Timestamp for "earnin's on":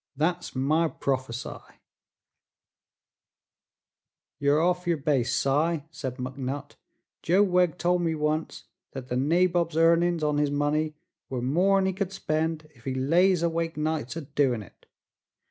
9.77-10.39